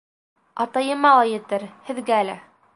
[0.65, 2.43] Атайыма ла етер, һеҙгә лә...